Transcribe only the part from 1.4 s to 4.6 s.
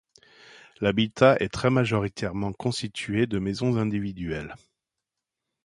est très majoritairement constitué de maisons individuelles.